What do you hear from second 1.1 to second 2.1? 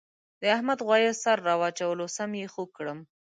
سر را واچولو